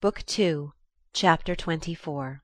Book 0.00 0.22
Two, 0.26 0.74
Chapter 1.12 1.56
XXIV 1.56 2.38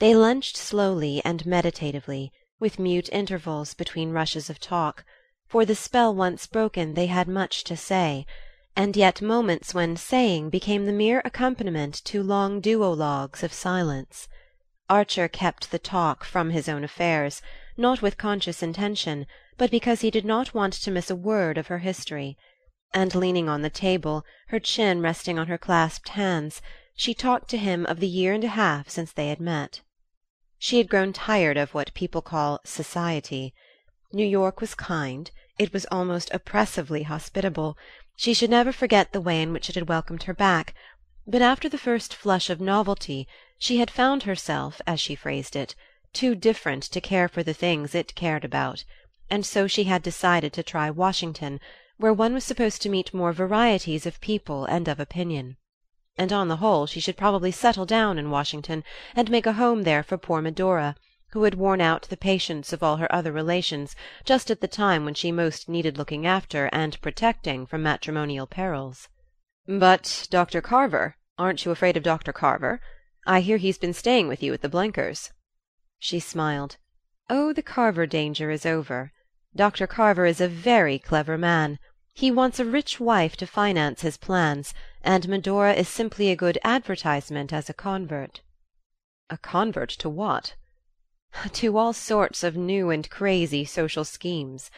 They 0.00 0.14
lunched 0.14 0.54
slowly 0.54 1.22
and 1.24 1.46
meditatively, 1.46 2.30
with 2.58 2.78
mute 2.78 3.08
intervals 3.10 3.72
between 3.72 4.10
rushes 4.12 4.50
of 4.50 4.60
talk; 4.60 5.06
for 5.48 5.64
the 5.64 5.74
spell 5.74 6.14
once 6.14 6.46
broken 6.46 6.92
they 6.92 7.06
had 7.06 7.26
much 7.26 7.64
to 7.64 7.74
say, 7.74 8.26
and 8.76 8.96
yet 8.98 9.22
moments 9.22 9.72
when 9.72 9.96
saying 9.96 10.50
became 10.50 10.84
the 10.84 10.92
mere 10.92 11.22
accompaniment 11.24 11.94
to 12.04 12.22
long 12.22 12.60
duologues 12.60 13.42
of 13.42 13.54
silence. 13.54 14.28
Archer 14.90 15.26
kept 15.26 15.70
the 15.70 15.78
talk 15.78 16.22
from 16.24 16.50
his 16.50 16.68
own 16.68 16.84
affairs, 16.84 17.40
not 17.78 18.02
with 18.02 18.18
conscious 18.18 18.62
intention, 18.62 19.26
but 19.56 19.70
because 19.70 20.02
he 20.02 20.10
did 20.10 20.26
not 20.26 20.52
want 20.52 20.74
to 20.74 20.90
miss 20.90 21.08
a 21.08 21.16
word 21.16 21.56
of 21.56 21.68
her 21.68 21.78
history; 21.78 22.36
and 22.92 23.14
leaning 23.14 23.48
on 23.48 23.62
the 23.62 23.70
table, 23.70 24.24
her 24.48 24.58
chin 24.58 25.00
resting 25.00 25.38
on 25.38 25.46
her 25.46 25.56
clasped 25.56 26.08
hands, 26.08 26.60
she 26.96 27.14
talked 27.14 27.48
to 27.48 27.56
him 27.56 27.86
of 27.86 28.00
the 28.00 28.08
year 28.08 28.32
and 28.32 28.42
a 28.42 28.48
half 28.48 28.88
since 28.90 29.12
they 29.12 29.28
had 29.28 29.38
met. 29.40 29.80
She 30.58 30.78
had 30.78 30.88
grown 30.90 31.12
tired 31.12 31.56
of 31.56 31.72
what 31.72 31.94
people 31.94 32.20
call 32.20 32.58
"society." 32.64 33.54
New 34.12 34.26
York 34.26 34.60
was 34.60 34.74
kind, 34.74 35.30
it 35.56 35.72
was 35.72 35.86
almost 35.92 36.34
oppressively 36.34 37.04
hospitable; 37.04 37.78
she 38.16 38.34
should 38.34 38.50
never 38.50 38.72
forget 38.72 39.12
the 39.12 39.20
way 39.20 39.40
in 39.40 39.52
which 39.52 39.68
it 39.68 39.76
had 39.76 39.88
welcomed 39.88 40.24
her 40.24 40.34
back; 40.34 40.74
but 41.28 41.40
after 41.42 41.68
the 41.68 41.78
first 41.78 42.12
flush 42.12 42.50
of 42.50 42.60
novelty 42.60 43.28
she 43.56 43.76
had 43.78 43.88
found 43.88 44.24
herself, 44.24 44.80
as 44.84 44.98
she 44.98 45.14
phrased 45.14 45.54
it, 45.54 45.76
too 46.12 46.34
different 46.34 46.82
to 46.82 47.00
care 47.00 47.28
for 47.28 47.44
the 47.44 47.54
things 47.54 47.94
it 47.94 48.16
cared 48.16 48.44
about, 48.44 48.82
and 49.30 49.46
so 49.46 49.68
she 49.68 49.84
had 49.84 50.02
decided 50.02 50.52
to 50.52 50.64
try 50.64 50.90
Washington, 50.90 51.60
where 52.00 52.14
one 52.14 52.32
was 52.32 52.44
supposed 52.44 52.80
to 52.80 52.88
meet 52.88 53.12
more 53.12 53.30
varieties 53.30 54.06
of 54.06 54.22
people 54.22 54.64
and 54.64 54.88
of 54.88 54.98
opinion. 54.98 55.54
And 56.16 56.32
on 56.32 56.48
the 56.48 56.56
whole 56.56 56.86
she 56.86 56.98
should 56.98 57.18
probably 57.18 57.50
settle 57.50 57.84
down 57.84 58.18
in 58.18 58.30
Washington, 58.30 58.84
and 59.14 59.30
make 59.30 59.44
a 59.44 59.52
home 59.52 59.82
there 59.82 60.02
for 60.02 60.16
poor 60.16 60.40
Medora, 60.40 60.96
who 61.32 61.42
had 61.42 61.56
worn 61.56 61.82
out 61.82 62.08
the 62.08 62.16
patience 62.16 62.72
of 62.72 62.82
all 62.82 62.96
her 62.96 63.14
other 63.14 63.32
relations 63.32 63.94
just 64.24 64.50
at 64.50 64.62
the 64.62 64.66
time 64.66 65.04
when 65.04 65.12
she 65.12 65.30
most 65.30 65.68
needed 65.68 65.98
looking 65.98 66.26
after 66.26 66.70
and 66.72 67.00
protecting 67.02 67.66
from 67.66 67.82
matrimonial 67.82 68.46
perils. 68.46 69.08
"But 69.66 70.26
Dr. 70.30 70.62
Carver 70.62 71.16
aren't 71.38 71.66
you 71.66 71.70
afraid 71.70 71.98
of 71.98 72.02
Dr. 72.02 72.32
Carver? 72.32 72.80
I 73.26 73.42
hear 73.42 73.58
he's 73.58 73.78
been 73.78 73.92
staying 73.92 74.26
with 74.26 74.42
you 74.42 74.54
at 74.54 74.62
the 74.62 74.70
Blenkers'." 74.70 75.32
She 75.98 76.18
smiled. 76.18 76.78
"Oh, 77.28 77.52
the 77.52 77.62
Carver 77.62 78.06
danger 78.06 78.50
is 78.50 78.64
over. 78.64 79.12
Dr. 79.54 79.86
Carver 79.86 80.24
is 80.24 80.40
a 80.40 80.48
very 80.48 80.98
clever 80.98 81.36
man. 81.36 81.78
He 82.12 82.32
wants 82.32 82.58
a 82.58 82.64
rich 82.64 82.98
wife 82.98 83.36
to 83.36 83.46
finance 83.46 84.00
his 84.00 84.16
plans, 84.16 84.74
and 85.00 85.28
Medora 85.28 85.74
is 85.74 85.88
simply 85.88 86.28
a 86.28 86.34
good 86.34 86.58
advertisement 86.64 87.52
as 87.52 87.70
a 87.70 87.72
convert." 87.72 88.40
"A 89.30 89.38
convert 89.38 89.90
to 89.90 90.08
what?" 90.08 90.54
"To 91.52 91.78
all 91.78 91.92
sorts 91.92 92.42
of 92.42 92.56
new 92.56 92.90
and 92.90 93.08
crazy 93.08 93.64
social 93.64 94.04
schemes. 94.04 94.72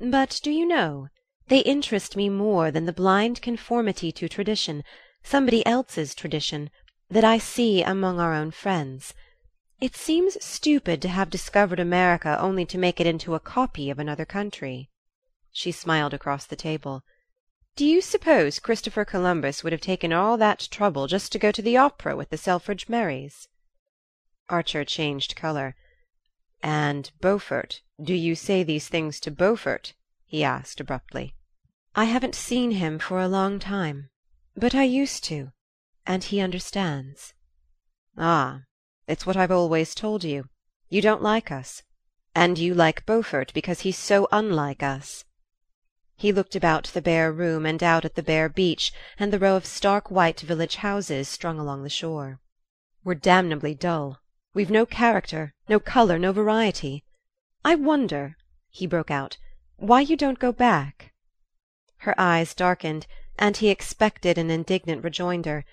But, 0.00 0.40
do 0.42 0.50
you 0.50 0.64
know, 0.64 1.10
they 1.48 1.58
interest 1.58 2.16
me 2.16 2.30
more 2.30 2.70
than 2.70 2.86
the 2.86 2.94
blind 2.94 3.42
conformity 3.42 4.10
to 4.12 4.26
tradition 4.26 4.84
somebody 5.22 5.66
else's 5.66 6.14
tradition 6.14 6.70
that 7.10 7.24
I 7.24 7.36
see 7.36 7.82
among 7.82 8.18
our 8.18 8.32
own 8.32 8.52
friends. 8.52 9.12
It 9.82 9.94
seems 9.94 10.42
stupid 10.42 11.02
to 11.02 11.08
have 11.08 11.28
discovered 11.28 11.78
America 11.78 12.38
only 12.40 12.64
to 12.64 12.78
make 12.78 13.00
it 13.00 13.06
into 13.06 13.34
a 13.34 13.38
copy 13.38 13.90
of 13.90 13.98
another 13.98 14.24
country." 14.24 14.88
She 15.56 15.70
smiled 15.70 16.12
across 16.12 16.46
the 16.46 16.56
table. 16.56 17.04
"Do 17.76 17.86
you 17.86 18.00
suppose 18.02 18.58
Christopher 18.58 19.04
Columbus 19.04 19.62
would 19.62 19.72
have 19.72 19.80
taken 19.80 20.12
all 20.12 20.36
that 20.36 20.66
trouble 20.68 21.06
just 21.06 21.30
to 21.30 21.38
go 21.38 21.52
to 21.52 21.62
the 21.62 21.76
opera 21.76 22.16
with 22.16 22.30
the 22.30 22.36
Selfridge 22.36 22.88
Merrys?" 22.88 23.46
Archer 24.48 24.84
changed 24.84 25.36
colour. 25.36 25.76
"And 26.60 27.12
Beaufort 27.20 27.82
do 28.02 28.12
you 28.12 28.34
say 28.34 28.64
these 28.64 28.88
things 28.88 29.20
to 29.20 29.30
Beaufort?" 29.30 29.94
he 30.26 30.42
asked 30.42 30.80
abruptly. 30.80 31.36
"I 31.94 32.06
haven't 32.06 32.34
seen 32.34 32.72
him 32.72 32.98
for 32.98 33.20
a 33.20 33.28
long 33.28 33.60
time. 33.60 34.10
But 34.56 34.74
I 34.74 34.82
used 34.82 35.22
to 35.24 35.52
and 36.04 36.24
he 36.24 36.40
understands." 36.40 37.32
"Ah! 38.18 38.62
It's 39.06 39.24
what 39.24 39.36
I've 39.36 39.52
always 39.52 39.94
told 39.94 40.24
you. 40.24 40.48
You 40.88 41.00
don't 41.00 41.22
like 41.22 41.52
us. 41.52 41.84
And 42.34 42.58
you 42.58 42.74
like 42.74 43.06
Beaufort 43.06 43.52
because 43.54 43.80
he's 43.80 43.98
so 43.98 44.26
unlike 44.32 44.82
us." 44.82 45.24
He 46.16 46.30
looked 46.30 46.54
about 46.54 46.84
the 46.84 47.02
bare 47.02 47.32
room 47.32 47.66
and 47.66 47.82
out 47.82 48.04
at 48.04 48.14
the 48.14 48.22
bare 48.22 48.48
beach 48.48 48.92
and 49.18 49.32
the 49.32 49.38
row 49.40 49.56
of 49.56 49.66
stark 49.66 50.12
white 50.12 50.38
village 50.38 50.76
houses 50.76 51.28
strung 51.28 51.58
along 51.58 51.82
the 51.82 51.90
shore. 51.90 52.38
"We're 53.02 53.16
damnably 53.16 53.74
dull. 53.74 54.20
We've 54.54 54.70
no 54.70 54.86
character, 54.86 55.54
no 55.68 55.80
colour, 55.80 56.16
no 56.16 56.30
variety. 56.30 57.02
I 57.64 57.74
wonder," 57.74 58.36
he 58.70 58.86
broke 58.86 59.10
out, 59.10 59.38
"why 59.74 60.02
you 60.02 60.16
don't 60.16 60.38
go 60.38 60.52
back." 60.52 61.12
Her 61.96 62.14
eyes 62.16 62.54
darkened, 62.54 63.08
and 63.36 63.56
he 63.56 63.68
expected 63.68 64.38
an 64.38 64.52
indignant 64.52 65.02
rejoinder 65.02 65.64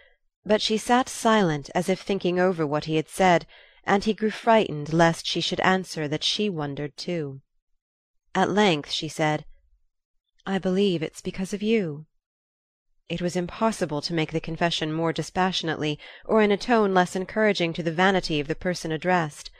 but 0.43 0.59
she 0.59 0.75
sat 0.75 1.07
silent 1.07 1.69
as 1.75 1.87
if 1.87 2.01
thinking 2.01 2.39
over 2.39 2.65
what 2.65 2.85
he 2.85 2.95
had 2.95 3.09
said, 3.09 3.45
and 3.83 4.05
he 4.05 4.13
grew 4.15 4.31
frightened 4.31 4.91
lest 4.91 5.27
she 5.27 5.39
should 5.39 5.59
answer 5.59 6.07
that 6.07 6.23
she 6.23 6.49
wondered 6.49 6.97
too. 6.97 7.41
At 8.33 8.49
length 8.49 8.89
she 8.89 9.07
said: 9.07 9.45
"I 10.47 10.57
believe 10.57 11.03
it's 11.03 11.21
because 11.21 11.53
of 11.53 11.61
you." 11.61 12.07
It 13.07 13.21
was 13.21 13.35
impossible 13.35 14.01
to 14.01 14.11
make 14.15 14.31
the 14.31 14.39
confession 14.39 14.91
more 14.91 15.13
dispassionately, 15.13 15.99
or 16.25 16.41
in 16.41 16.51
a 16.51 16.57
tone 16.57 16.95
less 16.95 17.15
encouraging 17.15 17.73
to 17.73 17.83
the 17.83 17.91
vanity 17.91 18.39
of 18.39 18.47
the 18.47 18.55
person 18.55 18.91
addressed. 18.91 19.51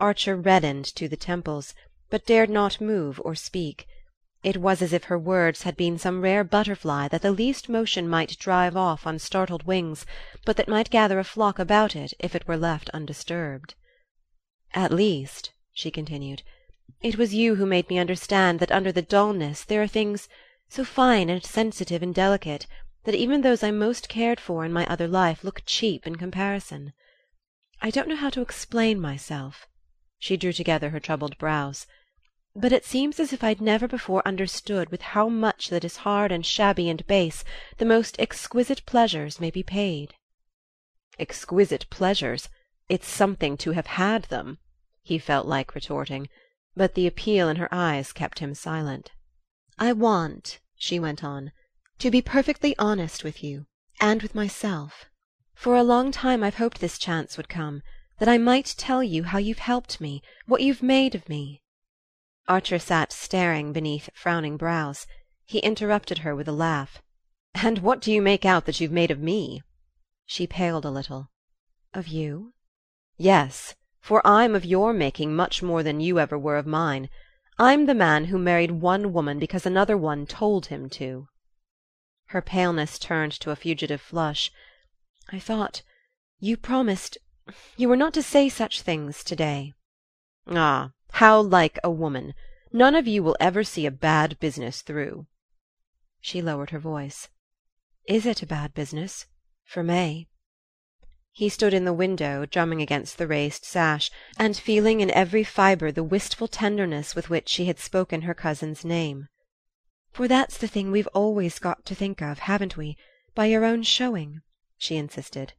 Archer 0.00 0.34
reddened 0.34 0.86
to 0.94 1.06
the 1.06 1.18
temples, 1.18 1.74
but 2.08 2.24
dared 2.24 2.48
not 2.48 2.80
move 2.80 3.20
or 3.22 3.34
speak. 3.34 3.86
It 4.42 4.56
was 4.56 4.80
as 4.80 4.94
if 4.94 5.04
her 5.04 5.18
words 5.18 5.64
had 5.64 5.76
been 5.76 5.98
some 5.98 6.22
rare 6.22 6.44
butterfly 6.44 7.08
that 7.08 7.20
the 7.20 7.30
least 7.30 7.68
motion 7.68 8.08
might 8.08 8.38
drive 8.38 8.74
off 8.74 9.06
on 9.06 9.18
startled 9.18 9.64
wings, 9.64 10.06
but 10.46 10.56
that 10.56 10.66
might 10.66 10.88
gather 10.88 11.18
a 11.18 11.24
flock 11.24 11.58
about 11.58 11.94
it 11.94 12.14
if 12.18 12.34
it 12.34 12.48
were 12.48 12.56
left 12.56 12.88
undisturbed. 12.94 13.74
"At 14.72 14.92
least," 14.94 15.52
she 15.74 15.90
continued, 15.90 16.42
"it 17.00 17.16
was 17.16 17.32
you 17.32 17.54
who 17.54 17.64
made 17.64 17.88
me 17.88 17.96
understand 17.96 18.58
that 18.58 18.72
under 18.72 18.90
the 18.90 19.02
dullness 19.02 19.62
there 19.62 19.80
are 19.80 19.86
things 19.86 20.28
so 20.68 20.84
fine 20.84 21.30
and 21.30 21.44
sensitive 21.44 22.02
and 22.02 22.12
delicate 22.12 22.66
that 23.04 23.14
even 23.14 23.42
those 23.42 23.62
I 23.62 23.70
most 23.70 24.08
cared 24.08 24.40
for 24.40 24.64
in 24.64 24.72
my 24.72 24.84
other 24.86 25.06
life 25.06 25.44
look 25.44 25.62
cheap 25.64 26.08
in 26.08 26.16
comparison. 26.16 26.92
I 27.80 27.90
don't 27.90 28.08
know 28.08 28.16
how 28.16 28.30
to 28.30 28.40
explain 28.42 28.98
myself." 29.00 29.68
She 30.18 30.36
drew 30.36 30.52
together 30.52 30.90
her 30.90 30.98
troubled 30.98 31.38
brows 31.38 31.86
but 32.52 32.72
it 32.72 32.84
seems 32.84 33.20
as 33.20 33.32
if 33.32 33.44
I'd 33.44 33.60
never 33.60 33.86
before 33.86 34.26
understood 34.26 34.90
with 34.90 35.02
how 35.02 35.28
much 35.28 35.68
that 35.68 35.84
is 35.84 35.98
hard 35.98 36.32
and 36.32 36.44
shabby 36.44 36.90
and 36.90 37.06
base 37.06 37.44
the 37.78 37.84
most 37.84 38.18
exquisite 38.18 38.84
pleasures 38.86 39.38
may 39.38 39.52
be 39.52 39.62
paid." 39.62 40.14
"Exquisite 41.16 41.88
pleasures? 41.90 42.48
It's 42.88 43.06
something 43.08 43.56
to 43.58 43.70
have 43.70 43.86
had 43.86 44.24
them!" 44.24 44.58
he 45.04 45.20
felt 45.20 45.46
like 45.46 45.76
retorting; 45.76 46.28
but 46.74 46.94
the 46.94 47.06
appeal 47.06 47.48
in 47.48 47.56
her 47.56 47.68
eyes 47.70 48.12
kept 48.12 48.38
him 48.38 48.54
silent. 48.54 49.10
"I 49.78 49.92
want," 49.92 50.58
she 50.74 50.98
went 50.98 51.22
on, 51.22 51.52
"to 51.98 52.10
be 52.10 52.22
perfectly 52.22 52.74
honest 52.78 53.22
with 53.24 53.44
you 53.44 53.66
and 54.00 54.22
with 54.22 54.34
myself. 54.34 55.04
For 55.54 55.76
a 55.76 55.82
long 55.82 56.10
time 56.10 56.42
I've 56.42 56.56
hoped 56.56 56.80
this 56.80 56.98
chance 56.98 57.36
would 57.36 57.48
come, 57.48 57.82
that 58.18 58.28
I 58.28 58.38
might 58.38 58.74
tell 58.78 59.02
you 59.02 59.24
how 59.24 59.38
you've 59.38 59.58
helped 59.58 60.00
me, 60.00 60.22
what 60.46 60.62
you've 60.62 60.82
made 60.82 61.14
of 61.14 61.28
me. 61.28 61.60
Archer 62.48 62.78
sat 62.78 63.12
staring 63.12 63.72
beneath 63.72 64.08
frowning 64.14 64.56
brows. 64.56 65.06
He 65.44 65.58
interrupted 65.58 66.18
her 66.18 66.34
with 66.34 66.48
a 66.48 66.52
laugh. 66.52 67.02
"And 67.54 67.80
what 67.80 68.00
do 68.00 68.10
you 68.10 68.22
make 68.22 68.44
out 68.44 68.64
that 68.64 68.80
you've 68.80 68.90
made 68.90 69.10
of 69.10 69.20
me?" 69.20 69.62
She 70.24 70.46
paled 70.46 70.86
a 70.86 70.90
little. 70.90 71.30
"Of 71.92 72.08
you?" 72.08 72.54
"Yes, 73.18 73.74
for 74.02 74.20
I'm 74.26 74.56
of 74.56 74.64
your 74.64 74.92
making 74.92 75.34
much 75.34 75.62
more 75.62 75.84
than 75.84 76.00
you 76.00 76.18
ever 76.18 76.36
were 76.36 76.56
of 76.56 76.66
mine. 76.66 77.08
I'm 77.56 77.86
the 77.86 77.94
man 77.94 78.24
who 78.24 78.36
married 78.36 78.72
one 78.72 79.12
woman 79.12 79.38
because 79.38 79.64
another 79.64 79.96
one 79.96 80.26
told 80.26 80.66
him 80.66 80.90
to." 80.90 81.28
Her 82.26 82.42
paleness 82.42 82.98
turned 82.98 83.32
to 83.40 83.52
a 83.52 83.56
fugitive 83.56 84.00
flush. 84.00 84.50
"I 85.30 85.38
thought 85.38 85.82
you 86.40 86.56
promised 86.56 87.16
you 87.76 87.88
were 87.88 87.96
not 87.96 88.12
to 88.14 88.22
say 88.22 88.48
such 88.48 88.82
things 88.82 89.22
to 89.22 89.36
day." 89.36 89.72
"Ah! 90.48 90.90
How 91.12 91.40
like 91.40 91.78
a 91.84 91.90
woman! 91.90 92.34
None 92.72 92.96
of 92.96 93.06
you 93.06 93.22
will 93.22 93.36
ever 93.38 93.62
see 93.62 93.86
a 93.86 93.92
bad 93.92 94.40
business 94.40 94.82
through." 94.82 95.28
She 96.20 96.42
lowered 96.42 96.70
her 96.70 96.80
voice. 96.80 97.28
"Is 98.08 98.26
it 98.26 98.42
a 98.42 98.46
bad 98.46 98.74
business 98.74 99.26
for 99.64 99.84
May?" 99.84 100.26
He 101.34 101.48
stood 101.48 101.72
in 101.72 101.86
the 101.86 101.94
window, 101.94 102.44
drumming 102.44 102.82
against 102.82 103.16
the 103.16 103.26
raised 103.26 103.64
sash, 103.64 104.10
and 104.38 104.54
feeling 104.54 105.00
in 105.00 105.10
every 105.12 105.44
fibre 105.44 105.90
the 105.90 106.04
wistful 106.04 106.46
tenderness 106.46 107.14
with 107.14 107.30
which 107.30 107.48
she 107.48 107.64
had 107.64 107.78
spoken 107.78 108.22
her 108.22 108.34
cousin's 108.34 108.84
name. 108.84 109.28
"For 110.10 110.28
that's 110.28 110.58
the 110.58 110.68
thing 110.68 110.90
we've 110.90 111.06
always 111.14 111.58
got 111.58 111.86
to 111.86 111.94
think 111.94 112.20
of, 112.20 112.40
haven't 112.40 112.76
we, 112.76 112.98
by 113.34 113.46
your 113.46 113.64
own 113.64 113.82
showing? 113.82 114.42
she 114.76 114.96
insisted. 114.96 115.54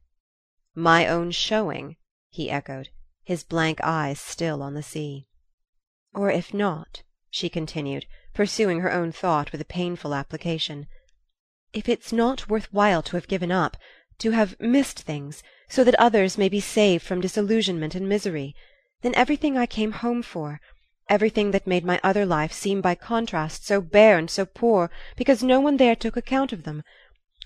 My 0.76 1.08
own 1.08 1.32
showing? 1.32 1.96
he 2.30 2.50
echoed, 2.50 2.90
his 3.24 3.42
blank 3.42 3.80
eyes 3.82 4.20
still 4.20 4.62
on 4.62 4.74
the 4.74 4.82
sea. 4.82 5.26
Or 6.12 6.30
if 6.30 6.54
not, 6.54 7.02
she 7.30 7.48
continued, 7.48 8.06
pursuing 8.32 8.78
her 8.78 8.92
own 8.92 9.10
thought 9.10 9.50
with 9.50 9.60
a 9.60 9.64
painful 9.64 10.14
application, 10.14 10.86
if 11.72 11.88
it's 11.88 12.12
not 12.12 12.48
worth 12.48 12.72
while 12.72 13.02
to 13.02 13.16
have 13.16 13.26
given 13.26 13.50
up, 13.50 13.76
to 14.18 14.30
have 14.30 14.58
missed 14.60 15.00
things, 15.00 15.42
so 15.68 15.84
that 15.84 15.94
others 15.96 16.38
may 16.38 16.48
be 16.48 16.60
saved 16.60 17.04
from 17.04 17.20
disillusionment 17.20 17.94
and 17.94 18.08
misery, 18.08 18.54
then 19.02 19.14
everything 19.14 19.58
I 19.58 19.66
came 19.66 19.92
home 19.92 20.22
for, 20.22 20.60
everything 21.08 21.50
that 21.50 21.66
made 21.66 21.84
my 21.84 22.00
other 22.02 22.24
life 22.24 22.52
seem 22.52 22.80
by 22.80 22.94
contrast 22.94 23.66
so 23.66 23.80
bare 23.80 24.16
and 24.16 24.30
so 24.30 24.46
poor 24.46 24.90
because 25.16 25.42
no 25.42 25.60
one 25.60 25.76
there 25.76 25.96
took 25.96 26.16
account 26.16 26.52
of 26.52 26.64
them, 26.64 26.82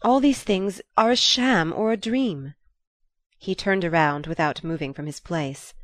all 0.03 0.20
these 0.20 0.43
things 0.43 0.81
are 0.97 1.11
a 1.11 1.17
sham 1.17 1.73
or 1.73 1.91
a 1.91 1.97
dream. 1.97 2.55
He 3.38 3.55
turned 3.55 3.85
around 3.85 4.26
without 4.26 4.62
moving 4.62 4.94
from 4.94 5.06
his 5.06 5.20
place. 5.20 5.75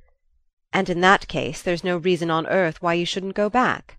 And 0.72 0.88
in 0.88 1.00
that 1.00 1.28
case 1.28 1.62
there's 1.62 1.84
no 1.84 1.96
reason 1.96 2.30
on 2.30 2.46
earth 2.46 2.82
why 2.82 2.94
you 2.94 3.06
shouldn't 3.06 3.34
go 3.34 3.48
back, 3.48 3.98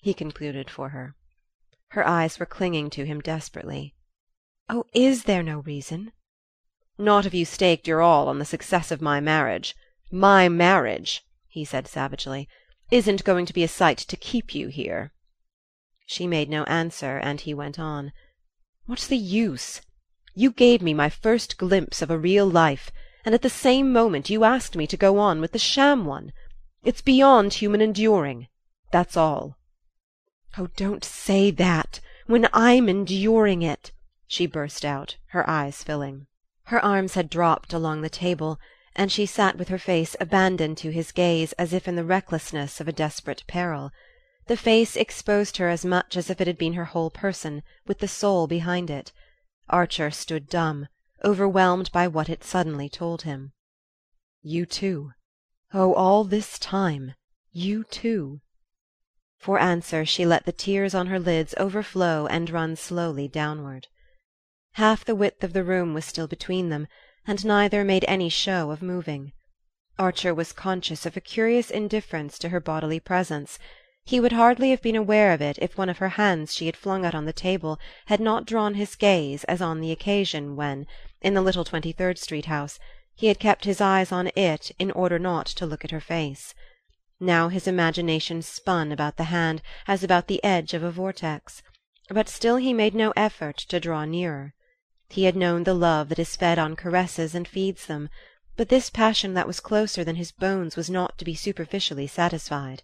he 0.00 0.12
concluded 0.14 0.70
for 0.70 0.90
her. 0.90 1.14
Her 1.88 2.06
eyes 2.06 2.38
were 2.38 2.46
clinging 2.46 2.90
to 2.90 3.04
him 3.06 3.20
desperately. 3.20 3.94
Oh, 4.68 4.84
is 4.92 5.24
there 5.24 5.42
no 5.42 5.60
reason? 5.60 6.12
Not 6.98 7.26
if 7.26 7.34
you 7.34 7.44
staked 7.44 7.88
your 7.88 8.02
all 8.02 8.28
on 8.28 8.38
the 8.38 8.44
success 8.44 8.90
of 8.90 9.02
my 9.02 9.20
marriage. 9.20 9.74
My 10.10 10.48
marriage, 10.48 11.24
he 11.48 11.64
said 11.64 11.88
savagely, 11.88 12.48
isn't 12.90 13.24
going 13.24 13.46
to 13.46 13.52
be 13.52 13.64
a 13.64 13.68
sight 13.68 13.98
to 13.98 14.16
keep 14.16 14.54
you 14.54 14.68
here. 14.68 15.12
She 16.06 16.26
made 16.26 16.48
no 16.48 16.64
answer, 16.64 17.18
and 17.18 17.40
he 17.40 17.54
went 17.54 17.78
on. 17.78 18.12
What's 18.86 19.06
the 19.06 19.16
use? 19.16 19.80
You 20.34 20.52
gave 20.52 20.82
me 20.82 20.94
my 20.94 21.08
first 21.08 21.58
glimpse 21.58 22.02
of 22.02 22.10
a 22.10 22.18
real 22.18 22.46
life, 22.46 22.92
and 23.24 23.34
at 23.34 23.42
the 23.42 23.50
same 23.50 23.92
moment 23.92 24.30
you 24.30 24.44
asked 24.44 24.76
me 24.76 24.86
to 24.86 24.96
go 24.96 25.18
on 25.18 25.40
with 25.40 25.52
the 25.52 25.58
sham 25.58 26.04
one. 26.04 26.32
It's 26.84 27.00
beyond 27.00 27.54
human 27.54 27.80
enduring. 27.80 28.48
That's 28.92 29.16
all. 29.16 29.56
Oh, 30.58 30.68
don't 30.76 31.04
say 31.04 31.50
that 31.50 32.00
when 32.26 32.48
I'm 32.52 32.88
enduring 32.88 33.62
it, 33.62 33.90
she 34.26 34.46
burst 34.46 34.84
out, 34.84 35.16
her 35.28 35.48
eyes 35.48 35.82
filling. 35.82 36.26
Her 36.68 36.82
arms 36.82 37.14
had 37.14 37.28
dropped 37.28 37.72
along 37.72 38.00
the 38.00 38.08
table, 38.08 38.58
and 38.96 39.12
she 39.12 39.26
sat 39.26 39.58
with 39.58 39.68
her 39.68 39.78
face 39.78 40.16
abandoned 40.18 40.78
to 40.78 40.90
his 40.90 41.12
gaze 41.12 41.52
as 41.54 41.72
if 41.72 41.86
in 41.86 41.94
the 41.94 42.04
recklessness 42.04 42.80
of 42.80 42.88
a 42.88 42.92
desperate 42.92 43.44
peril. 43.46 43.90
The 44.46 44.56
face 44.56 44.96
exposed 44.96 45.58
her 45.58 45.68
as 45.68 45.84
much 45.84 46.16
as 46.16 46.30
if 46.30 46.40
it 46.40 46.46
had 46.46 46.56
been 46.56 46.72
her 46.72 46.86
whole 46.86 47.10
person, 47.10 47.62
with 47.86 47.98
the 47.98 48.08
soul 48.08 48.46
behind 48.46 48.88
it. 48.88 49.12
Archer 49.68 50.10
stood 50.10 50.48
dumb, 50.48 50.88
overwhelmed 51.22 51.92
by 51.92 52.08
what 52.08 52.28
it 52.28 52.44
suddenly 52.44 52.88
told 52.88 53.22
him. 53.22 53.52
You 54.42 54.64
too. 54.64 55.12
Oh, 55.72 55.92
all 55.94 56.24
this 56.24 56.58
time. 56.58 57.14
You 57.52 57.84
too. 57.84 58.40
For 59.38 59.58
answer 59.58 60.06
she 60.06 60.24
let 60.24 60.46
the 60.46 60.52
tears 60.52 60.94
on 60.94 61.08
her 61.08 61.20
lids 61.20 61.54
overflow 61.58 62.26
and 62.26 62.48
run 62.48 62.76
slowly 62.76 63.28
downward. 63.28 63.88
Half 64.76 65.04
the 65.04 65.14
width 65.14 65.44
of 65.44 65.52
the 65.52 65.62
room 65.62 65.94
was 65.94 66.04
still 66.04 66.26
between 66.26 66.68
them, 66.68 66.88
and 67.26 67.44
neither 67.44 67.84
made 67.84 68.04
any 68.08 68.28
show 68.28 68.72
of 68.72 68.82
moving. 68.82 69.32
Archer 69.98 70.34
was 70.34 70.52
conscious 70.52 71.06
of 71.06 71.16
a 71.16 71.20
curious 71.20 71.70
indifference 71.70 72.38
to 72.40 72.48
her 72.48 72.60
bodily 72.60 72.98
presence 72.98 73.58
he 74.06 74.20
would 74.20 74.32
hardly 74.32 74.68
have 74.70 74.82
been 74.82 74.96
aware 74.96 75.32
of 75.32 75.40
it 75.40 75.58
if 75.62 75.78
one 75.78 75.88
of 75.88 75.96
her 75.96 76.10
hands 76.10 76.54
she 76.54 76.66
had 76.66 76.76
flung 76.76 77.06
out 77.06 77.14
on 77.14 77.24
the 77.24 77.32
table 77.32 77.78
had 78.06 78.20
not 78.20 78.44
drawn 78.44 78.74
his 78.74 78.96
gaze 78.96 79.44
as 79.44 79.62
on 79.62 79.80
the 79.80 79.90
occasion 79.90 80.56
when, 80.56 80.86
in 81.22 81.32
the 81.32 81.40
little 81.40 81.64
Twenty-third 81.64 82.18
Street 82.18 82.44
house, 82.44 82.78
he 83.14 83.28
had 83.28 83.38
kept 83.38 83.64
his 83.64 83.80
eyes 83.80 84.12
on 84.12 84.30
it 84.36 84.70
in 84.78 84.90
order 84.90 85.18
not 85.18 85.46
to 85.46 85.64
look 85.64 85.86
at 85.86 85.90
her 85.90 86.00
face. 86.00 86.52
Now 87.18 87.48
his 87.48 87.66
imagination 87.66 88.42
spun 88.42 88.92
about 88.92 89.16
the 89.16 89.24
hand 89.24 89.62
as 89.86 90.04
about 90.04 90.26
the 90.26 90.42
edge 90.44 90.74
of 90.74 90.82
a 90.82 90.90
vortex, 90.90 91.62
but 92.10 92.28
still 92.28 92.56
he 92.56 92.74
made 92.74 92.94
no 92.94 93.12
effort 93.16 93.56
to 93.56 93.80
draw 93.80 94.04
nearer. 94.04 94.52
He 95.14 95.26
had 95.26 95.36
known 95.36 95.62
the 95.62 95.74
love 95.74 96.08
that 96.08 96.18
is 96.18 96.34
fed 96.34 96.58
on 96.58 96.74
caresses 96.74 97.36
and 97.36 97.46
feeds 97.46 97.86
them, 97.86 98.08
but 98.56 98.68
this 98.68 98.90
passion 98.90 99.34
that 99.34 99.46
was 99.46 99.60
closer 99.60 100.02
than 100.02 100.16
his 100.16 100.32
bones 100.32 100.74
was 100.74 100.90
not 100.90 101.16
to 101.18 101.24
be 101.24 101.36
superficially 101.36 102.08
satisfied. 102.08 102.82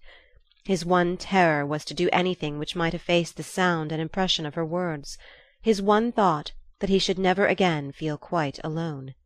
His 0.64 0.84
one 0.84 1.16
terror 1.16 1.66
was 1.66 1.84
to 1.86 1.92
do 1.92 2.08
anything 2.12 2.56
which 2.60 2.76
might 2.76 2.94
efface 2.94 3.32
the 3.32 3.42
sound 3.42 3.90
and 3.90 4.00
impression 4.00 4.46
of 4.46 4.54
her 4.54 4.64
words; 4.64 5.18
his 5.60 5.82
one 5.82 6.12
thought 6.12 6.52
that 6.78 6.88
he 6.88 7.00
should 7.00 7.18
never 7.18 7.48
again 7.48 7.90
feel 7.90 8.16
quite 8.16 8.60
alone. 8.62 9.16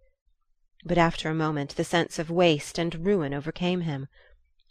But 0.83 0.97
after 0.97 1.29
a 1.29 1.35
moment 1.35 1.77
the 1.77 1.85
sense 1.85 2.19
of 2.19 2.31
waste 2.31 2.79
and 2.79 3.05
ruin 3.05 3.35
overcame 3.35 3.83
him. 3.83 4.09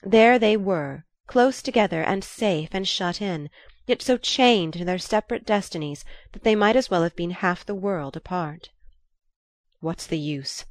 There 0.01 0.39
they 0.39 0.57
were, 0.57 1.05
close 1.27 1.61
together 1.61 2.01
and 2.01 2.23
safe 2.23 2.69
and 2.73 2.87
shut 2.87 3.21
in, 3.21 3.51
yet 3.85 4.01
so 4.01 4.17
chained 4.17 4.73
to 4.73 4.85
their 4.85 4.97
separate 4.97 5.45
destinies 5.45 6.05
that 6.31 6.43
they 6.43 6.55
might 6.55 6.75
as 6.75 6.89
well 6.89 7.03
have 7.03 7.15
been 7.15 7.31
half 7.31 7.65
the 7.65 7.75
world 7.75 8.15
apart. 8.15 8.69
"What's 9.79 10.07
the 10.07 10.19
use? 10.19 10.65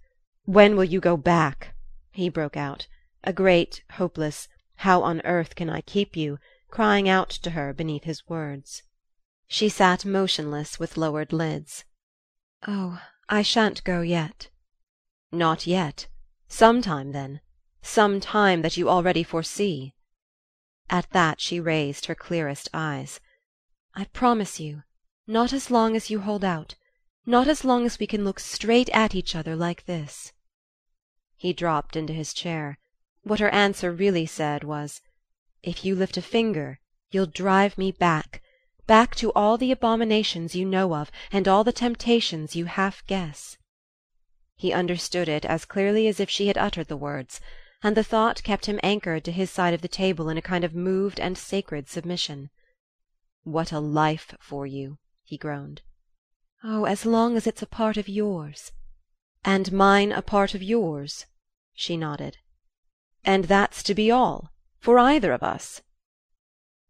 When 0.45 0.77
will 0.77 0.85
you 0.85 1.01
go 1.01 1.17
back?" 1.17 1.75
he 2.11 2.29
broke 2.29 2.57
out, 2.57 2.87
a 3.25 3.33
great 3.33 3.83
hopeless 3.93 4.49
how 4.77 5.03
on 5.03 5.21
earth 5.25 5.55
can 5.55 5.71
I 5.71 5.81
keep 5.81 6.17
you? 6.17 6.39
crying 6.69 7.09
out 7.09 7.31
to 7.31 7.51
her 7.51 7.73
beneath 7.73 8.05
his 8.05 8.27
words. 8.29 8.83
She 9.47 9.69
sat 9.69 10.05
motionless 10.05 10.81
with 10.81 10.97
lowered 10.97 11.33
lids. 11.33 11.85
Oh, 12.67 13.01
I 13.29 13.43
shan't 13.43 13.85
go 13.85 14.01
yet. 14.01 14.49
Not 15.31 15.67
yet. 15.67 16.09
Some 16.49 16.83
time, 16.83 17.13
then. 17.13 17.41
Some 17.83 18.21
time 18.21 18.63
that 18.63 18.77
you 18.77 18.89
already 18.89 19.23
foresee. 19.23 19.95
At 20.91 21.09
that 21.11 21.41
she 21.41 21.61
raised 21.61 22.07
her 22.07 22.15
clearest 22.17 22.69
eyes. 22.75 23.21
I 23.95 24.07
promise 24.07 24.59
you, 24.59 24.83
not 25.29 25.53
as 25.53 25.71
long 25.71 25.95
as 25.95 26.11
you 26.11 26.19
hold 26.19 26.45
out, 26.45 26.75
not 27.25 27.47
as 27.47 27.65
long 27.65 27.87
as 27.87 28.01
we 28.01 28.07
can 28.09 28.25
look 28.25 28.41
straight 28.41 28.89
at 28.89 29.15
each 29.15 29.37
other 29.37 29.55
like 29.55 29.85
this. 29.87 30.33
He 31.37 31.53
dropped 31.53 31.95
into 31.95 32.13
his 32.13 32.35
chair. 32.35 32.81
What 33.23 33.39
her 33.39 33.49
answer 33.51 33.93
really 33.93 34.27
said 34.27 34.65
was: 34.65 35.01
"If 35.63 35.85
you 35.85 35.95
lift 35.95 36.17
a 36.17 36.21
finger 36.21 36.81
you'll 37.13 37.27
drive 37.27 37.79
me 37.79 37.93
back 37.93 38.43
back 38.89 39.15
to 39.23 39.31
all 39.35 39.57
the 39.57 39.71
abominations 39.71 40.57
you 40.57 40.65
know 40.65 40.97
of 40.97 41.13
and 41.31 41.47
all 41.47 41.63
the 41.63 41.73
temptations 41.73 42.57
you 42.57 42.65
half 42.65 43.07
guess." 43.07 43.57
He 44.57 44.73
understood 44.73 45.29
it 45.29 45.45
as 45.45 45.65
clearly 45.65 46.09
as 46.09 46.19
if 46.19 46.29
she 46.29 46.49
had 46.49 46.59
uttered 46.59 46.89
the 46.89 46.97
words, 46.97 47.41
and 47.83 47.97
the 47.97 48.05
thought 48.05 48.43
kept 48.45 48.67
him 48.67 48.79
anchored 48.83 49.25
to 49.25 49.33
his 49.33 49.51
side 49.51 49.75
of 49.75 49.83
the 49.83 49.89
table 49.89 50.29
in 50.29 50.39
a 50.39 50.43
kind 50.43 50.63
of 50.63 50.75
moved 50.75 51.19
and 51.19 51.37
sacred 51.37 51.89
submission. 51.89 52.49
"What 53.43 53.73
a 53.73 53.81
life 53.81 54.35
for 54.41 54.67
you!" 54.67 54.99
he 55.25 55.37
groaned. 55.37 55.83
"Oh, 56.63 56.85
as 56.85 57.05
long 57.05 57.37
as 57.37 57.47
it's 57.47 57.63
a 57.63 57.67
part 57.67 57.97
of 57.97 58.09
yours." 58.09 58.71
"And 59.45 59.73
mine 59.73 60.13
a 60.13 60.23
part 60.23 60.55
of 60.55 60.63
yours?" 60.63 61.27
she 61.75 61.97
nodded. 61.97 62.39
And 63.25 63.47
that's 63.47 63.83
to 63.83 63.95
be 63.95 64.11
all? 64.11 64.53
For 64.79 64.99
either 64.99 65.33
of 65.33 65.43
us?" 65.43 65.83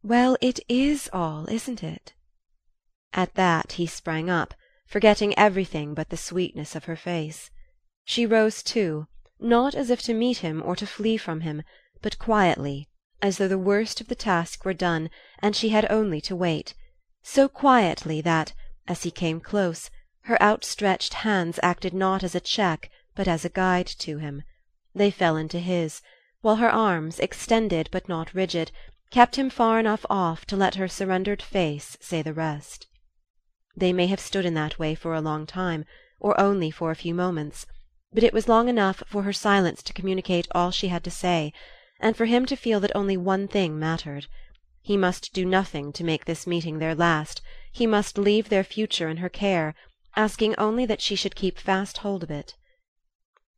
"Well, 0.02 0.36
it 0.42 0.60
IS 0.68 1.08
all, 1.10 1.48
isn't 1.48 1.82
it?" 1.82 2.12
At 3.14 3.34
that 3.34 3.72
he 3.72 3.86
sprang 3.86 4.28
up, 4.28 4.52
forgetting 4.86 5.32
everything 5.38 5.94
but 5.94 6.10
the 6.10 6.18
sweetness 6.18 6.76
of 6.76 6.84
her 6.84 6.96
face. 6.96 7.50
She 8.04 8.26
rose 8.26 8.62
too, 8.62 9.06
not 9.44 9.74
as 9.74 9.90
if 9.90 10.00
to 10.00 10.14
meet 10.14 10.38
him 10.38 10.62
or 10.64 10.76
to 10.76 10.86
flee 10.86 11.16
from 11.16 11.40
him, 11.40 11.64
but 12.00 12.16
quietly, 12.16 12.88
as 13.20 13.38
though 13.38 13.48
the 13.48 13.58
worst 13.58 14.00
of 14.00 14.06
the 14.06 14.14
task 14.14 14.64
were 14.64 14.72
done 14.72 15.10
and 15.40 15.56
she 15.56 15.70
had 15.70 15.84
only 15.90 16.20
to 16.20 16.36
wait; 16.36 16.74
so 17.24 17.48
quietly 17.48 18.20
that, 18.20 18.52
as 18.86 19.02
he 19.02 19.10
came 19.10 19.40
close, 19.40 19.90
her 20.26 20.40
outstretched 20.40 21.12
hands 21.26 21.58
acted 21.60 21.92
not 21.92 22.22
as 22.22 22.36
a 22.36 22.40
check 22.40 22.88
but 23.16 23.26
as 23.26 23.44
a 23.44 23.48
guide 23.48 23.88
to 23.88 24.18
him. 24.18 24.44
They 24.94 25.10
fell 25.10 25.36
into 25.36 25.58
his 25.58 26.02
while 26.42 26.56
her 26.62 26.70
arms, 26.70 27.18
extended 27.18 27.88
but 27.90 28.08
not 28.08 28.32
rigid, 28.34 28.70
kept 29.10 29.34
him 29.34 29.50
far 29.50 29.80
enough 29.80 30.06
off 30.08 30.44
to 30.46 30.56
let 30.56 30.76
her 30.76 30.86
surrendered 30.86 31.42
face 31.42 31.96
say 32.00 32.22
the 32.22 32.32
rest. 32.32 32.86
They 33.76 33.92
may 33.92 34.06
have 34.06 34.20
stood 34.20 34.44
in 34.46 34.54
that 34.54 34.78
way 34.78 34.94
for 34.94 35.14
a 35.16 35.20
long 35.20 35.46
time, 35.46 35.84
or 36.20 36.40
only 36.40 36.70
for 36.70 36.92
a 36.92 36.94
few 36.94 37.12
moments, 37.12 37.66
but 38.12 38.22
it 38.22 38.34
was 38.34 38.46
long 38.46 38.68
enough 38.68 39.02
for 39.06 39.22
her 39.22 39.32
silence 39.32 39.82
to 39.82 39.94
communicate 39.94 40.46
all 40.54 40.70
she 40.70 40.88
had 40.88 41.02
to 41.02 41.10
say, 41.10 41.50
and 41.98 42.14
for 42.14 42.26
him 42.26 42.44
to 42.44 42.54
feel 42.56 42.78
that 42.78 42.94
only 42.94 43.16
one 43.16 43.48
thing 43.48 43.78
mattered. 43.78 44.26
He 44.82 44.98
must 44.98 45.32
do 45.32 45.46
nothing 45.46 45.94
to 45.94 46.04
make 46.04 46.26
this 46.26 46.46
meeting 46.46 46.78
their 46.78 46.94
last, 46.94 47.40
he 47.72 47.86
must 47.86 48.18
leave 48.18 48.50
their 48.50 48.64
future 48.64 49.08
in 49.08 49.16
her 49.16 49.30
care, 49.30 49.74
asking 50.14 50.54
only 50.58 50.84
that 50.84 51.00
she 51.00 51.16
should 51.16 51.34
keep 51.34 51.58
fast 51.58 51.96
hold 51.98 52.22
of 52.22 52.30
it. 52.30 52.54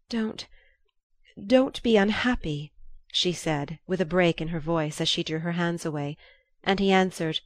"Don't 0.09 0.47
don't 1.45 1.83
be 1.83 1.97
unhappy 1.97 2.73
she 3.11 3.33
said, 3.33 3.81
with 3.89 4.01
a 4.01 4.05
break 4.05 4.41
in 4.41 4.49
her 4.55 4.61
voice 4.61 5.01
as 5.01 5.09
she 5.09 5.25
drew 5.25 5.41
her 5.41 5.53
hands 5.59 5.85
away; 5.85 6.17
and 6.63 6.79
he 6.79 6.93
answered: 6.93 7.41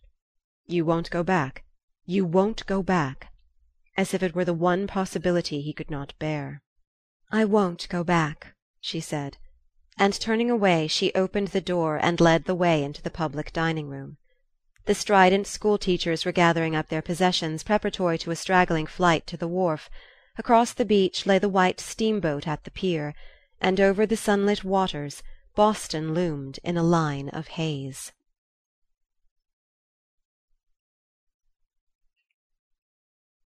"You 0.67 0.85
won't 0.85 1.09
go 1.09 1.23
back? 1.23 1.65
You 2.05 2.27
won't 2.27 2.67
go 2.67 2.83
back?" 2.83 3.33
as 3.97 4.13
if 4.13 4.23
it 4.23 4.35
were 4.35 4.45
the 4.45 4.53
one 4.53 4.87
possibility 4.87 5.63
he 5.63 5.73
could 5.73 5.91
not 5.91 6.13
bear. 6.19 6.61
"I 7.31 7.45
won't 7.45 7.87
go 7.91 8.03
back," 8.05 8.55
she 8.81 9.01
said; 9.01 9.37
and 9.99 10.19
turning 10.19 10.51
away 10.51 10.87
she 10.87 11.13
opened 11.13 11.49
the 11.49 11.61
door 11.61 11.99
and 11.99 12.19
led 12.23 12.47
the 12.47 12.55
way 12.55 12.83
into 12.83 13.03
the 13.03 13.11
public 13.11 13.53
dining 13.53 13.89
room. 13.91 14.17
The 14.87 14.95
strident 14.95 15.47
school 15.47 15.77
teachers 15.77 16.25
were 16.25 16.33
gathering 16.33 16.75
up 16.75 16.89
their 16.89 17.03
possessions 17.03 17.63
preparatory 17.63 18.17
to 18.21 18.31
a 18.31 18.35
straggling 18.37 18.87
flight 18.87 19.27
to 19.27 19.37
the 19.37 19.47
wharf; 19.47 19.91
across 20.39 20.73
the 20.73 20.87
beach 20.87 21.27
lay 21.27 21.39
the 21.39 21.51
white 21.51 21.81
steamboat 21.81 22.49
at 22.49 22.65
the 22.65 22.71
pier, 22.71 23.15
and 23.61 23.79
over 23.79 24.07
the 24.07 24.17
sunlit 24.17 24.65
waters 24.65 25.23
Boston 25.55 26.15
loomed 26.15 26.59
in 26.65 26.79
a 26.79 26.83
line 26.83 27.29
of 27.29 27.49
haze. 27.49 28.11